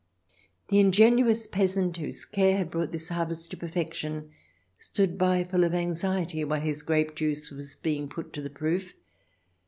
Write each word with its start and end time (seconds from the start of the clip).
The 0.69 0.79
ingenuous 0.79 1.45
peasant, 1.45 1.97
whose 1.97 2.25
care 2.25 2.57
had 2.57 2.71
brought 2.71 2.91
this 2.91 3.09
harvest 3.09 3.51
to 3.51 3.57
perfection, 3.57 4.31
stood 4.79 5.15
by, 5.15 5.43
full 5.43 5.63
of 5.63 5.75
anxiety 5.75 6.43
while 6.43 6.59
his 6.59 6.81
grape 6.81 7.13
juice 7.13 7.51
was 7.51 7.75
being 7.75 8.09
put 8.09 8.33
to 8.33 8.41
the 8.41 8.49
proof. 8.49 8.95